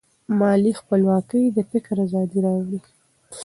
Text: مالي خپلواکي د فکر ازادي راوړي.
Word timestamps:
مالي 0.39 0.71
خپلواکي 0.79 1.41
د 1.55 1.57
فکر 1.71 1.95
ازادي 2.05 2.39
راوړي. 2.45 2.79